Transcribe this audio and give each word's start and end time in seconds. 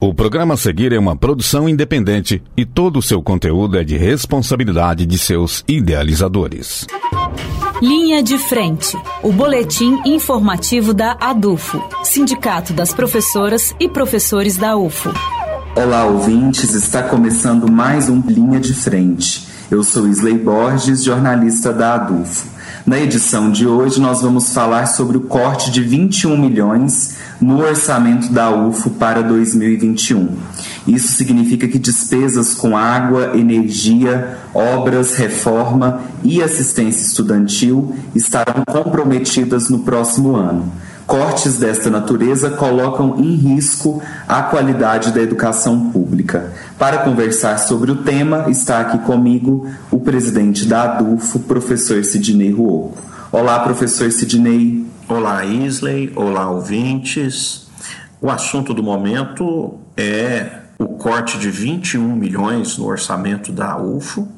O 0.00 0.14
programa 0.14 0.54
a 0.54 0.56
seguir 0.56 0.92
é 0.92 0.98
uma 0.98 1.16
produção 1.16 1.68
independente 1.68 2.40
e 2.56 2.64
todo 2.64 3.00
o 3.00 3.02
seu 3.02 3.20
conteúdo 3.20 3.76
é 3.76 3.82
de 3.82 3.96
responsabilidade 3.96 5.04
de 5.04 5.18
seus 5.18 5.64
idealizadores. 5.66 6.86
Linha 7.82 8.22
de 8.22 8.38
Frente, 8.38 8.96
o 9.24 9.32
boletim 9.32 10.00
informativo 10.06 10.94
da 10.94 11.16
ADUFO, 11.20 11.82
Sindicato 12.04 12.72
das 12.72 12.94
Professoras 12.94 13.74
e 13.80 13.88
Professores 13.88 14.56
da 14.56 14.76
UFO. 14.76 15.12
Olá, 15.74 16.04
ouvintes, 16.04 16.74
está 16.74 17.02
começando 17.02 17.68
mais 17.68 18.08
um 18.08 18.20
Linha 18.20 18.60
de 18.60 18.74
Frente. 18.74 19.48
Eu 19.68 19.82
sou 19.82 20.06
Isley 20.06 20.38
Borges, 20.38 21.02
jornalista 21.02 21.72
da 21.72 21.94
ADUFO. 21.94 22.57
Na 22.88 22.98
edição 22.98 23.52
de 23.52 23.66
hoje, 23.66 24.00
nós 24.00 24.22
vamos 24.22 24.50
falar 24.54 24.86
sobre 24.86 25.18
o 25.18 25.20
corte 25.20 25.70
de 25.70 25.82
21 25.82 26.38
milhões 26.38 27.18
no 27.38 27.58
orçamento 27.58 28.32
da 28.32 28.50
UFO 28.50 28.88
para 28.88 29.20
2021. 29.20 30.38
Isso 30.86 31.08
significa 31.08 31.68
que 31.68 31.78
despesas 31.78 32.54
com 32.54 32.74
água, 32.74 33.32
energia, 33.36 34.38
obras, 34.54 35.16
reforma 35.16 36.00
e 36.24 36.42
assistência 36.42 37.04
estudantil 37.04 37.94
estarão 38.14 38.64
comprometidas 38.66 39.68
no 39.68 39.80
próximo 39.80 40.34
ano. 40.34 40.72
Cortes 41.08 41.56
desta 41.58 41.88
natureza 41.88 42.50
colocam 42.50 43.16
em 43.16 43.34
risco 43.34 44.02
a 44.28 44.42
qualidade 44.42 45.10
da 45.10 45.22
educação 45.22 45.90
pública. 45.90 46.52
Para 46.78 46.98
conversar 46.98 47.56
sobre 47.56 47.90
o 47.90 48.04
tema, 48.04 48.50
está 48.50 48.80
aqui 48.80 48.98
comigo 48.98 49.66
o 49.90 50.00
presidente 50.00 50.66
da 50.66 50.82
ADUFO, 50.82 51.40
professor 51.40 52.04
Sidney 52.04 52.52
Ruoco. 52.52 52.98
Olá, 53.32 53.58
professor 53.60 54.12
Sidney. 54.12 54.86
Olá, 55.08 55.46
Isley. 55.46 56.12
Olá, 56.14 56.50
ouvintes. 56.50 57.66
O 58.20 58.30
assunto 58.30 58.74
do 58.74 58.82
momento 58.82 59.78
é 59.96 60.58
o 60.78 60.88
corte 60.88 61.38
de 61.38 61.50
21 61.50 62.16
milhões 62.16 62.76
no 62.76 62.84
orçamento 62.84 63.50
da 63.50 63.78
UFO, 63.78 64.28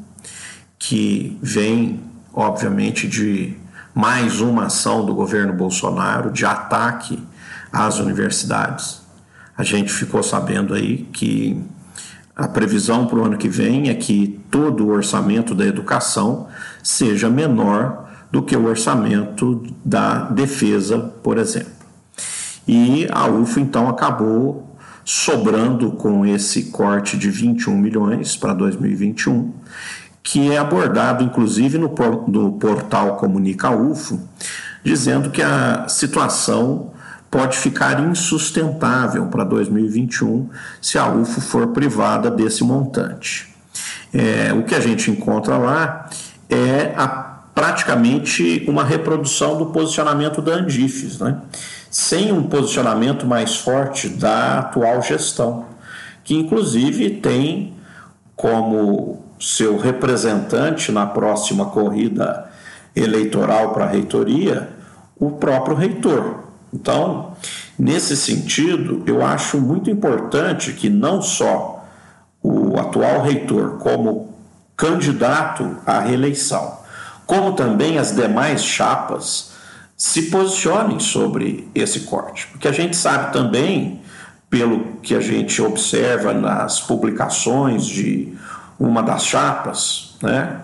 que 0.78 1.36
vem, 1.42 1.98
obviamente, 2.32 3.08
de 3.08 3.56
mais 4.00 4.40
uma 4.40 4.64
ação 4.64 5.04
do 5.04 5.14
governo 5.14 5.52
Bolsonaro 5.52 6.30
de 6.30 6.46
ataque 6.46 7.22
às 7.70 7.98
universidades. 7.98 9.02
A 9.54 9.62
gente 9.62 9.92
ficou 9.92 10.22
sabendo 10.22 10.72
aí 10.72 11.06
que 11.12 11.62
a 12.34 12.48
previsão 12.48 13.06
para 13.06 13.18
o 13.18 13.24
ano 13.26 13.36
que 13.36 13.46
vem 13.46 13.90
é 13.90 13.94
que 13.94 14.40
todo 14.50 14.86
o 14.86 14.88
orçamento 14.88 15.54
da 15.54 15.66
educação 15.66 16.48
seja 16.82 17.28
menor 17.28 18.08
do 18.32 18.42
que 18.42 18.56
o 18.56 18.64
orçamento 18.64 19.62
da 19.84 20.30
defesa, 20.30 20.98
por 21.22 21.36
exemplo. 21.36 21.70
E 22.66 23.06
a 23.10 23.26
UFO 23.26 23.60
então 23.60 23.86
acabou 23.86 24.78
sobrando 25.04 25.90
com 25.90 26.24
esse 26.24 26.70
corte 26.70 27.18
de 27.18 27.28
21 27.30 27.76
milhões 27.76 28.34
para 28.34 28.54
2021, 28.54 29.52
que 30.22 30.52
é 30.52 30.58
abordado 30.58 31.24
inclusive 31.24 31.78
no, 31.78 31.94
no 32.28 32.52
portal 32.52 33.16
Comunica 33.16 33.70
UFO, 33.70 34.20
dizendo 34.84 35.30
que 35.30 35.42
a 35.42 35.86
situação 35.88 36.92
pode 37.30 37.56
ficar 37.56 38.00
insustentável 38.00 39.26
para 39.26 39.44
2021 39.44 40.48
se 40.80 40.98
a 40.98 41.08
UFO 41.08 41.40
for 41.40 41.68
privada 41.68 42.30
desse 42.30 42.64
montante. 42.64 43.48
É, 44.12 44.52
o 44.52 44.64
que 44.64 44.74
a 44.74 44.80
gente 44.80 45.10
encontra 45.10 45.56
lá 45.56 46.10
é 46.48 46.92
a 46.96 47.06
praticamente 47.54 48.64
uma 48.68 48.84
reprodução 48.84 49.58
do 49.58 49.66
posicionamento 49.66 50.40
da 50.40 50.52
Andifes, 50.52 51.18
né? 51.18 51.40
sem 51.90 52.32
um 52.32 52.44
posicionamento 52.44 53.26
mais 53.26 53.56
forte 53.56 54.08
da 54.08 54.60
atual 54.60 55.02
gestão, 55.02 55.66
que 56.22 56.34
inclusive 56.34 57.10
tem 57.10 57.74
como 58.36 59.29
seu 59.40 59.78
representante 59.78 60.92
na 60.92 61.06
próxima 61.06 61.64
corrida 61.66 62.50
eleitoral 62.94 63.72
para 63.72 63.86
a 63.86 63.88
reitoria 63.88 64.68
o 65.18 65.32
próprio 65.32 65.74
reitor. 65.74 66.44
Então, 66.72 67.34
nesse 67.78 68.16
sentido, 68.16 69.02
eu 69.06 69.24
acho 69.24 69.58
muito 69.58 69.90
importante 69.90 70.72
que 70.72 70.88
não 70.88 71.20
só 71.22 71.84
o 72.42 72.78
atual 72.78 73.22
reitor, 73.22 73.78
como 73.78 74.34
candidato 74.76 75.76
à 75.84 76.00
reeleição, 76.00 76.78
como 77.26 77.52
também 77.52 77.98
as 77.98 78.14
demais 78.14 78.64
chapas 78.64 79.52
se 79.96 80.22
posicionem 80.30 80.98
sobre 80.98 81.68
esse 81.74 82.00
corte. 82.00 82.46
Porque 82.46 82.66
a 82.66 82.72
gente 82.72 82.96
sabe 82.96 83.32
também, 83.32 84.00
pelo 84.48 84.96
que 85.02 85.14
a 85.14 85.20
gente 85.20 85.60
observa 85.60 86.32
nas 86.32 86.80
publicações 86.80 87.84
de 87.84 88.32
uma 88.80 89.02
das 89.02 89.24
chapas, 89.24 90.16
né, 90.22 90.56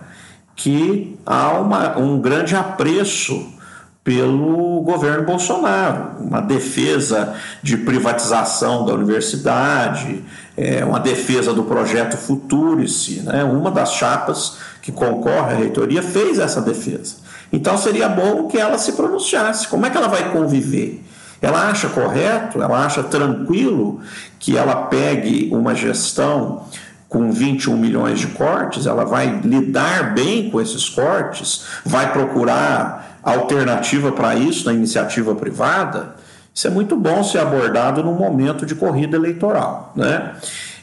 que 0.57 1.19
há 1.27 1.53
uma, 1.53 1.99
um 1.99 2.19
grande 2.19 2.57
apreço 2.57 3.55
pelo 4.03 4.83
governo 4.83 5.25
Bolsonaro, 5.25 6.13
uma 6.21 6.41
defesa 6.41 7.35
de 7.61 7.77
privatização 7.77 8.87
da 8.87 8.95
universidade, 8.95 10.25
é, 10.57 10.85
uma 10.85 11.01
defesa 11.01 11.53
do 11.53 11.65
projeto 11.65 12.17
Futurice, 12.17 13.23
né? 13.23 13.43
uma 13.43 13.69
das 13.69 13.95
chapas 13.95 14.59
que 14.81 14.93
concorre 14.93 15.55
à 15.55 15.57
reitoria 15.57 16.05
fez 16.05 16.39
essa 16.39 16.61
defesa. 16.61 17.17
Então 17.53 17.77
seria 17.77 18.09
bom 18.09 18.47
que 18.47 18.57
ela 18.57 18.79
se 18.79 18.93
pronunciasse. 18.93 19.67
Como 19.67 19.85
é 19.85 19.91
que 19.91 19.97
ela 19.97 20.09
vai 20.09 20.31
conviver? 20.31 21.03
Ela 21.43 21.69
acha 21.69 21.89
correto, 21.89 22.63
ela 22.63 22.87
acha 22.87 23.03
tranquilo 23.03 24.01
que 24.39 24.57
ela 24.57 24.87
pegue 24.87 25.51
uma 25.53 25.75
gestão 25.75 26.65
com 27.09 27.31
21 27.31 27.77
milhões 27.77 28.19
de 28.19 28.29
cortes, 28.29 28.87
ela 28.87 29.05
vai 29.05 29.41
lidar 29.45 30.15
bem 30.15 30.51
com 30.51 30.61
esses 30.61 30.89
cortes, 30.89 31.65
vai 31.85 32.13
procurar 32.13 33.19
alternativa 33.23 34.13
para 34.13 34.35
isso 34.35 34.67
na 34.67 34.73
iniciativa 34.73 35.35
privada. 35.35 36.17
Isso 36.55 36.67
é 36.67 36.71
muito 36.71 36.97
bom 36.97 37.23
ser 37.23 37.39
abordado 37.39 38.03
num 38.03 38.15
momento 38.15 38.65
de 38.65 38.75
corrida 38.75 39.17
eleitoral. 39.17 39.93
Né? 39.95 40.35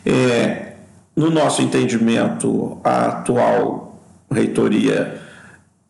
É, 0.06 0.74
no 1.16 1.30
nosso 1.30 1.62
entendimento, 1.62 2.80
a 2.84 3.08
atual 3.08 4.00
reitoria, 4.32 5.22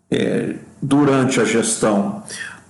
é, 0.10 0.56
durante 0.82 1.40
a 1.40 1.46
gestão, 1.46 2.24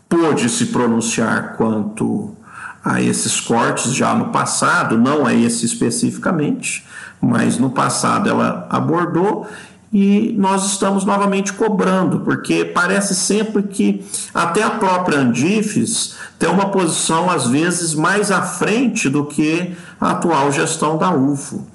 pôde 0.07 0.49
se 0.49 0.67
pronunciar 0.67 1.55
quanto 1.55 2.35
a 2.83 3.01
esses 3.01 3.39
cortes 3.39 3.93
já 3.93 4.13
no 4.13 4.29
passado, 4.29 4.97
não 4.97 5.25
a 5.25 5.33
esse 5.33 5.65
especificamente, 5.65 6.85
mas 7.23 7.57
no 7.57 7.69
passado 7.69 8.29
ela 8.29 8.67
abordou 8.69 9.47
e 9.91 10.33
nós 10.37 10.65
estamos 10.65 11.05
novamente 11.05 11.53
cobrando, 11.53 12.21
porque 12.21 12.65
parece 12.65 13.15
sempre 13.15 13.63
que 13.63 14.03
até 14.33 14.63
a 14.63 14.71
própria 14.71 15.19
Andifes 15.19 16.15
tem 16.37 16.49
uma 16.49 16.69
posição 16.69 17.29
às 17.29 17.47
vezes 17.47 17.93
mais 17.93 18.31
à 18.31 18.41
frente 18.41 19.07
do 19.07 19.23
que 19.25 19.73
a 20.01 20.11
atual 20.11 20.51
gestão 20.51 20.97
da 20.97 21.11
UFO. 21.11 21.65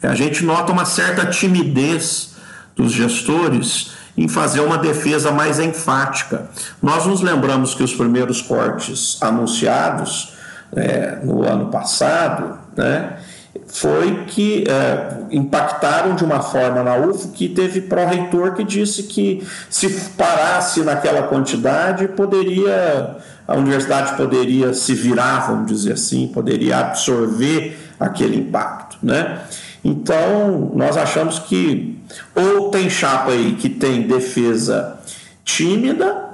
A 0.00 0.14
gente 0.14 0.44
nota 0.44 0.72
uma 0.72 0.84
certa 0.84 1.26
timidez 1.26 2.34
dos 2.76 2.92
gestores 2.92 3.92
em 4.16 4.28
fazer 4.28 4.60
uma 4.60 4.78
defesa 4.78 5.32
mais 5.32 5.58
enfática. 5.58 6.48
Nós 6.80 7.04
nos 7.06 7.20
lembramos 7.20 7.74
que 7.74 7.82
os 7.82 7.92
primeiros 7.92 8.40
cortes 8.40 9.18
anunciados 9.20 10.34
é, 10.76 11.18
no 11.24 11.42
ano 11.42 11.66
passado, 11.66 12.58
né, 12.76 13.18
foi 13.66 14.24
que 14.26 14.64
é, 14.68 15.24
impactaram 15.30 16.14
de 16.14 16.24
uma 16.24 16.40
forma 16.40 16.82
na 16.82 16.96
UFO 16.96 17.28
que 17.28 17.48
teve 17.48 17.82
pró-reitor 17.82 18.54
que 18.54 18.64
disse 18.64 19.04
que 19.04 19.46
se 19.70 19.88
parasse 20.16 20.82
naquela 20.82 21.22
quantidade 21.24 22.08
poderia 22.08 23.16
a 23.46 23.56
universidade 23.56 24.16
poderia 24.16 24.72
se 24.72 24.94
virar, 24.94 25.46
vamos 25.46 25.66
dizer 25.66 25.92
assim, 25.92 26.28
poderia 26.28 26.78
absorver 26.78 27.78
aquele 28.00 28.36
impacto, 28.36 28.96
né? 29.02 29.40
Então, 29.84 30.72
nós 30.74 30.96
achamos 30.96 31.38
que 31.38 31.98
ou 32.34 32.70
tem 32.70 32.88
chapa 32.88 33.32
aí 33.32 33.54
que 33.54 33.68
tem 33.68 34.02
defesa 34.02 34.98
tímida, 35.44 36.24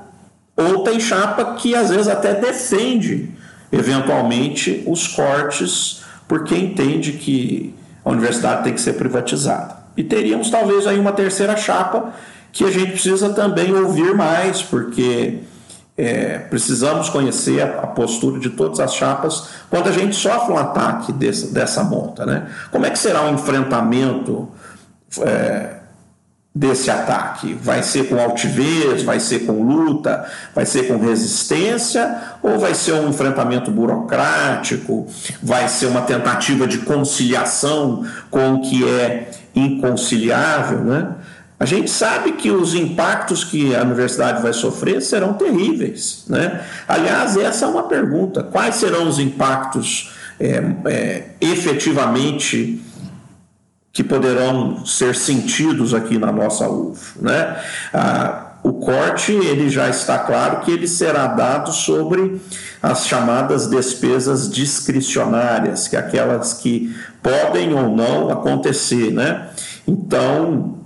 ou 0.56 0.84
tem 0.84 1.00
chapa 1.00 1.54
que 1.54 1.74
às 1.74 1.90
vezes 1.90 2.06
até 2.06 2.34
defende 2.34 3.30
eventualmente 3.72 4.84
os 4.86 5.08
cortes 5.08 5.99
porque 6.30 6.54
entende 6.54 7.14
que 7.14 7.74
a 8.04 8.10
universidade 8.10 8.62
tem 8.62 8.72
que 8.72 8.80
ser 8.80 8.92
privatizada. 8.92 9.74
E 9.96 10.04
teríamos 10.04 10.48
talvez 10.48 10.86
aí 10.86 10.96
uma 10.96 11.10
terceira 11.10 11.56
chapa 11.56 12.12
que 12.52 12.64
a 12.64 12.70
gente 12.70 12.92
precisa 12.92 13.30
também 13.30 13.74
ouvir 13.74 14.14
mais, 14.14 14.62
porque 14.62 15.40
é, 15.98 16.38
precisamos 16.38 17.08
conhecer 17.08 17.60
a, 17.60 17.80
a, 17.80 17.86
postura 17.88 18.38
de 18.38 18.48
todas 18.50 18.78
as 18.78 18.94
chapas 18.94 19.48
quando 19.68 19.88
a 19.88 19.90
gente 19.90 20.14
sofre 20.14 20.52
um 20.52 20.56
ataque 20.56 21.12
desse, 21.12 21.52
dessa 21.52 21.82
monta. 21.82 22.24
Né? 22.24 22.48
Como 22.70 22.86
é 22.86 22.90
que 22.90 22.98
será 23.00 23.22
o 23.22 23.30
um 23.30 23.34
enfrentamento 23.34 24.48
é, 25.22 25.79
desse 26.54 26.90
ataque? 26.90 27.54
Vai 27.54 27.82
ser 27.82 28.08
com 28.08 28.20
altivez, 28.20 29.02
vai 29.02 29.20
ser 29.20 29.40
com 29.40 29.62
luta, 29.62 30.28
vai 30.54 30.66
ser 30.66 30.88
com 30.88 30.98
resistência 30.98 32.20
ou 32.42 32.58
vai 32.58 32.74
ser 32.74 32.94
um 32.94 33.08
enfrentamento 33.08 33.70
burocrático, 33.70 35.06
vai 35.42 35.68
ser 35.68 35.86
uma 35.86 36.02
tentativa 36.02 36.66
de 36.66 36.78
conciliação 36.78 38.04
com 38.30 38.54
o 38.54 38.60
que 38.62 38.88
é 38.88 39.30
inconciliável, 39.54 40.80
né? 40.80 41.14
A 41.58 41.66
gente 41.66 41.90
sabe 41.90 42.32
que 42.32 42.50
os 42.50 42.74
impactos 42.74 43.44
que 43.44 43.76
a 43.76 43.82
universidade 43.82 44.40
vai 44.40 44.54
sofrer 44.54 45.02
serão 45.02 45.34
terríveis. 45.34 46.24
Né? 46.26 46.58
Aliás, 46.88 47.36
essa 47.36 47.66
é 47.66 47.68
uma 47.68 47.82
pergunta: 47.82 48.42
quais 48.42 48.76
serão 48.76 49.06
os 49.06 49.18
impactos 49.18 50.10
é, 50.40 50.62
é, 50.86 51.24
efetivamente 51.38 52.82
que 53.92 54.04
poderão 54.04 54.84
ser 54.86 55.14
sentidos 55.14 55.94
aqui 55.94 56.18
na 56.18 56.30
nossa 56.30 56.68
UF? 56.68 57.20
Né? 57.20 57.56
Ah, 57.92 58.46
o 58.62 58.74
corte 58.74 59.32
ele 59.32 59.70
já 59.70 59.88
está 59.88 60.18
claro 60.18 60.60
que 60.60 60.70
ele 60.70 60.86
será 60.86 61.26
dado 61.26 61.72
sobre 61.72 62.40
as 62.82 63.06
chamadas 63.06 63.68
despesas 63.68 64.50
discricionárias, 64.50 65.88
que 65.88 65.96
é 65.96 65.98
aquelas 65.98 66.54
que 66.54 66.94
podem 67.22 67.72
ou 67.72 67.94
não 67.94 68.30
acontecer, 68.30 69.12
né? 69.12 69.48
Então, 69.86 70.79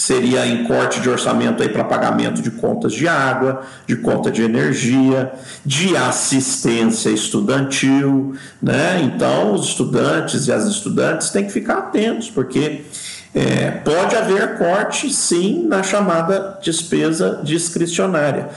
seria 0.00 0.46
em 0.46 0.64
corte 0.64 0.98
de 0.98 1.10
orçamento 1.10 1.62
aí 1.62 1.68
para 1.68 1.84
pagamento 1.84 2.40
de 2.40 2.50
contas 2.50 2.94
de 2.94 3.06
água, 3.06 3.60
de 3.86 3.96
conta 3.96 4.30
de 4.30 4.40
energia, 4.40 5.30
de 5.62 5.94
assistência 5.94 7.10
estudantil, 7.10 8.34
né? 8.62 9.02
Então 9.02 9.52
os 9.52 9.66
estudantes 9.68 10.46
e 10.46 10.52
as 10.52 10.64
estudantes 10.64 11.28
têm 11.28 11.44
que 11.44 11.52
ficar 11.52 11.74
atentos, 11.74 12.30
porque 12.30 12.80
é, 13.34 13.72
pode 13.72 14.16
haver 14.16 14.56
corte 14.56 15.12
sim 15.12 15.66
na 15.68 15.82
chamada 15.82 16.58
despesa 16.62 17.38
discricionária. 17.44 18.48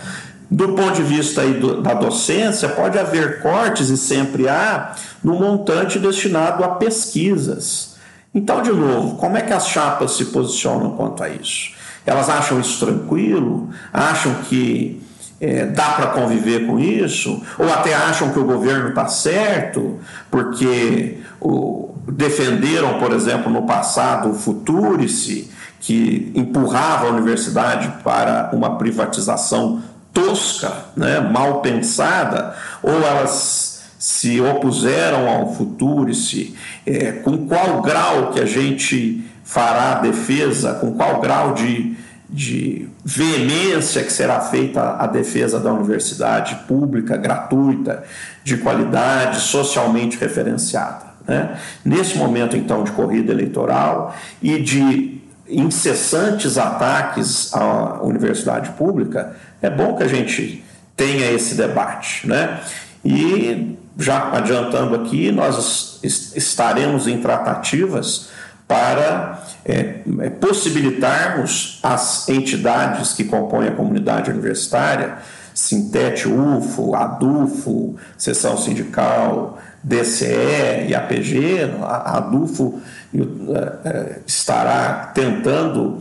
Do 0.50 0.69
ponto 0.69 0.94
de 0.94 1.04
vista 1.04 1.42
aí 1.42 1.56
do, 1.56 1.81
da 1.81 1.94
docência, 1.94 2.69
pode 2.69 2.98
haver 2.98 3.42
cortes 3.42 3.89
e 3.89 3.98
sempre 3.98 4.48
há 4.48 4.96
no 5.22 5.34
montante 5.34 6.00
destinado 6.00 6.63
a 6.63 6.69
pesquisas. 6.69 7.93
Então, 8.34 8.62
de 8.62 8.72
novo, 8.72 9.16
como 9.18 9.38
é 9.38 9.42
que 9.42 9.54
as 9.54 9.68
chapas 9.68 10.14
se 10.14 10.26
posicionam 10.26 10.92
quanto 10.92 11.24
a 11.24 11.30
isso? 11.30 11.72
Elas 12.06 12.30
acham 12.30 12.60
isso 12.60 12.84
tranquilo? 12.86 13.70
Acham 13.94 14.34
que 14.50 15.02
é, 15.40 15.66
dá 15.66 15.90
para 15.90 16.08
conviver 16.08 16.66
com 16.66 16.80
isso? 16.80 17.42
Ou 17.60 17.72
até 17.72 17.94
acham 17.94 18.32
que 18.32 18.40
o 18.40 18.46
governo 18.46 18.90
está 18.90 19.08
certo 19.08 20.00
porque 20.32 21.20
o, 21.40 21.94
defenderam, 22.08 23.00
por 23.00 23.12
exemplo, 23.14 23.52
no 23.52 23.64
passado 23.64 24.32
o 24.32 24.34
Futurice, 24.34 25.52
que 25.80 26.32
empurrava 26.34 27.08
a 27.08 27.10
universidade 27.10 27.92
para 28.04 28.50
uma 28.54 28.78
privatização 28.78 29.82
tosca, 30.14 30.72
né, 30.96 31.20
mal 31.20 31.60
pensada, 31.60 32.56
ou 32.82 32.94
elas 33.04 33.73
se 34.04 34.42
opuseram 34.42 35.30
ao 35.30 35.54
Futurice, 35.54 36.54
é, 36.86 37.14
com 37.14 37.48
qual 37.48 37.82
grau 37.82 38.32
que 38.34 38.42
a 38.42 38.46
gente 38.46 39.24
fará 39.46 39.94
a 39.94 40.00
defesa, 40.02 40.74
com 40.74 40.92
qual 40.92 41.22
grau 41.22 41.54
de, 41.54 41.96
de 42.30 42.90
veemência 43.06 44.04
que 44.04 44.12
será 44.12 44.42
feita 44.42 44.98
a 44.98 45.08
defesa 45.08 45.58
da 45.58 45.72
universidade 45.72 46.54
pública, 46.68 47.16
gratuita, 47.16 48.04
de 48.44 48.58
qualidade, 48.58 49.40
socialmente 49.40 50.18
referenciada. 50.18 51.06
Né? 51.26 51.58
Nesse 51.86 52.18
momento, 52.18 52.58
então, 52.58 52.84
de 52.84 52.92
corrida 52.92 53.32
eleitoral 53.32 54.14
e 54.42 54.60
de 54.60 55.22
incessantes 55.48 56.58
ataques 56.58 57.54
à 57.54 58.02
universidade 58.04 58.72
pública, 58.72 59.34
é 59.62 59.70
bom 59.70 59.96
que 59.96 60.04
a 60.04 60.10
gente 60.10 60.62
tenha 60.94 61.32
esse 61.32 61.56
debate. 61.56 62.28
Né? 62.28 62.60
E 63.06 63.78
já 63.98 64.31
adiantando 64.31 64.95
aqui, 64.95 65.31
nós 65.31 66.00
estaremos 66.04 67.07
em 67.07 67.22
tratativas 67.22 68.30
para 68.68 69.44
é, 69.66 70.00
é, 70.19 70.30
possibilitarmos 70.30 71.80
as 71.84 72.28
entidades 72.30 73.13
que 73.13 73.24
compõem 73.24 73.68
a 73.68 73.72
comunidade 73.72 74.31
universitária, 74.31 75.18
Sintete 75.54 76.28
UFO, 76.28 76.95
ADUFO, 76.95 77.95
Seção 78.18 78.57
Sindical, 78.57 79.60
DCE 79.84 80.88
e 80.88 80.96
APG, 80.96 81.72
a 81.84 82.18
ADUFO 82.18 82.81
é, 83.13 83.88
é, 83.88 84.19
estará 84.25 85.12
tentando 85.13 86.00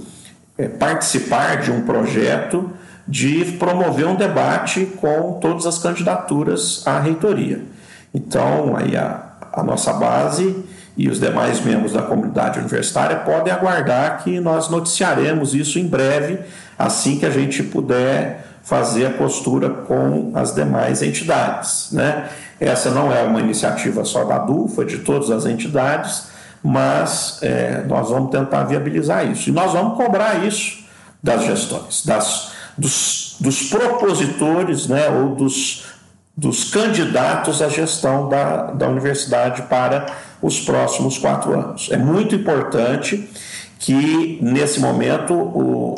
participar 0.78 1.60
de 1.60 1.70
um 1.70 1.82
projeto 1.82 2.70
de 3.06 3.56
promover 3.58 4.06
um 4.06 4.14
debate 4.14 4.86
com 5.00 5.38
todas 5.40 5.66
as 5.66 5.78
candidaturas 5.78 6.86
à 6.86 7.00
reitoria. 7.00 7.60
Então, 8.14 8.76
aí 8.76 8.96
a, 8.96 9.32
a 9.52 9.62
nossa 9.62 9.92
base 9.92 10.64
e 10.96 11.08
os 11.08 11.18
demais 11.18 11.60
membros 11.60 11.92
da 11.92 12.02
comunidade 12.02 12.58
universitária 12.58 13.16
podem 13.16 13.52
aguardar 13.52 14.22
que 14.22 14.40
nós 14.40 14.68
noticiaremos 14.68 15.54
isso 15.54 15.78
em 15.78 15.86
breve, 15.86 16.40
assim 16.78 17.18
que 17.18 17.24
a 17.24 17.30
gente 17.30 17.62
puder 17.62 18.46
fazer 18.62 19.06
a 19.06 19.10
postura 19.10 19.70
com 19.70 20.32
as 20.34 20.54
demais 20.54 21.02
entidades. 21.02 21.88
Né? 21.92 22.28
Essa 22.60 22.90
não 22.90 23.12
é 23.12 23.22
uma 23.22 23.40
iniciativa 23.40 24.04
só 24.04 24.24
da 24.24 24.38
DUFA, 24.38 24.84
de 24.84 24.98
todas 24.98 25.30
as 25.30 25.46
entidades, 25.46 26.28
mas 26.62 27.38
é, 27.42 27.82
nós 27.88 28.10
vamos 28.10 28.30
tentar 28.30 28.64
viabilizar 28.64 29.28
isso. 29.28 29.48
E 29.48 29.52
nós 29.52 29.72
vamos 29.72 29.96
cobrar 29.96 30.46
isso 30.46 30.84
das 31.22 31.44
gestões, 31.44 32.04
das, 32.04 32.52
dos, 32.76 33.36
dos 33.40 33.62
propositores 33.68 34.86
né, 34.86 35.08
ou 35.08 35.34
dos 35.34 35.86
dos 36.36 36.70
candidatos 36.70 37.60
à 37.60 37.68
gestão 37.68 38.28
da, 38.28 38.72
da 38.72 38.88
universidade 38.88 39.62
para 39.62 40.06
os 40.40 40.60
próximos 40.60 41.18
quatro 41.18 41.52
anos. 41.52 41.88
É 41.90 41.96
muito 41.96 42.34
importante 42.34 43.28
que, 43.78 44.38
nesse 44.40 44.80
momento, 44.80 45.34
o, 45.34 45.94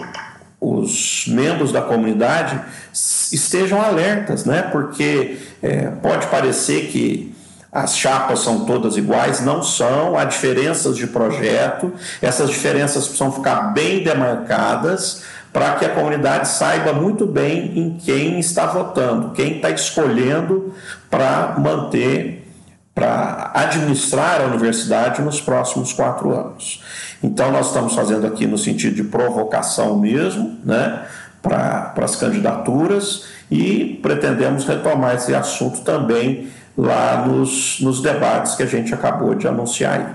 os 0.61 1.27
membros 1.29 1.71
da 1.71 1.83
comunidade 1.83 2.61
estejam 2.93 3.81
alertas, 3.81 4.45
né? 4.45 4.63
porque 4.63 5.39
é, 5.63 5.89
pode 6.03 6.27
parecer 6.29 6.87
que 6.89 7.34
as 7.75 7.97
chapas 7.97 8.39
são 8.39 8.65
todas 8.65 8.97
iguais, 8.97 9.41
não 9.41 9.61
são, 9.61 10.17
há 10.17 10.25
diferenças 10.25 10.97
de 10.97 11.09
projeto, 11.09 11.93
essas 12.23 12.49
diferenças 12.49 13.09
precisam 13.09 13.33
ficar 13.33 13.73
bem 13.75 14.05
demarcadas 14.05 15.25
para 15.53 15.73
que 15.75 15.85
a 15.85 15.89
comunidade 15.89 16.47
saiba 16.47 16.93
muito 16.93 17.27
bem 17.27 17.77
em 17.77 17.99
quem 17.99 18.39
está 18.39 18.67
votando, 18.67 19.33
quem 19.33 19.57
está 19.57 19.71
escolhendo 19.71 20.73
para 21.11 21.57
manter, 21.59 22.49
para 22.95 23.51
administrar 23.55 24.41
a 24.41 24.45
universidade 24.45 25.21
nos 25.21 25.41
próximos 25.41 25.93
quatro 25.93 26.33
anos. 26.33 26.81
Então, 27.21 27.51
nós 27.51 27.69
estamos 27.69 27.95
fazendo 27.95 28.25
aqui 28.25 28.47
no 28.47 28.57
sentido 28.57 28.95
de 28.95 29.03
provocação 29.03 29.99
mesmo, 29.99 30.61
né, 30.65 31.07
para 31.43 31.93
as 31.97 32.15
candidaturas 32.15 33.25
e 33.51 33.99
pretendemos 34.01 34.65
retomar 34.65 35.17
esse 35.17 35.35
assunto 35.35 35.81
também 35.81 36.49
lá 36.77 37.25
nos, 37.27 37.81
nos 37.81 38.01
debates 38.01 38.55
que 38.55 38.63
a 38.63 38.67
gente 38.67 38.93
acabou 38.93 39.35
de 39.35 39.47
anunciar 39.47 40.01
aí. 40.01 40.07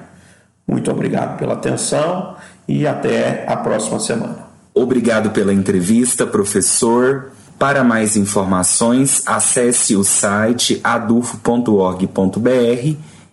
Muito 0.68 0.92
obrigado 0.92 1.38
pela 1.38 1.54
atenção 1.54 2.36
e 2.68 2.86
até 2.86 3.46
a 3.48 3.58
próxima 3.58 4.00
semana. 4.00 4.50
Obrigado 4.74 5.32
pela 5.32 5.54
entrevista, 5.54 6.28
professor. 6.28 7.32
Para 7.58 7.84
mais 7.84 8.16
informações, 8.16 9.24
acesse 9.26 9.96
o 9.96 10.04
site 10.04 10.80
adufo.org.br 10.84 12.08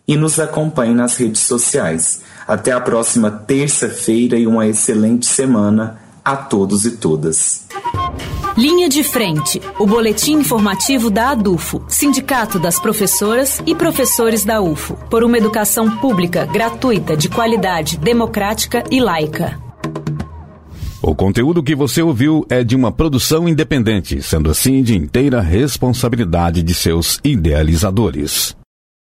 e 0.08 0.16
nos 0.16 0.40
acompanhe 0.40 0.94
nas 0.94 1.16
redes 1.16 1.42
sociais. 1.42 2.22
Até 2.46 2.72
a 2.72 2.80
próxima 2.80 3.30
terça-feira 3.30 4.36
e 4.36 4.46
uma 4.46 4.66
excelente 4.66 5.26
semana 5.26 5.98
a 6.26 6.36
todos 6.36 6.84
e 6.84 6.96
todas. 6.96 7.64
Linha 8.58 8.88
de 8.88 9.04
Frente, 9.04 9.62
o 9.78 9.86
boletim 9.86 10.32
informativo 10.32 11.08
da 11.08 11.30
ADUFO, 11.30 11.84
Sindicato 11.86 12.58
das 12.58 12.80
Professoras 12.80 13.62
e 13.64 13.76
Professores 13.76 14.44
da 14.44 14.60
UFO, 14.60 14.96
por 15.08 15.22
uma 15.22 15.38
educação 15.38 15.98
pública, 15.98 16.44
gratuita, 16.44 17.16
de 17.16 17.28
qualidade, 17.28 17.96
democrática 17.96 18.82
e 18.90 18.98
laica. 18.98 19.56
O 21.00 21.14
conteúdo 21.14 21.62
que 21.62 21.76
você 21.76 22.02
ouviu 22.02 22.44
é 22.48 22.64
de 22.64 22.74
uma 22.74 22.90
produção 22.90 23.48
independente, 23.48 24.20
sendo 24.20 24.50
assim 24.50 24.82
de 24.82 24.96
inteira 24.96 25.40
responsabilidade 25.40 26.60
de 26.60 26.74
seus 26.74 27.20
idealizadores. 27.22 28.56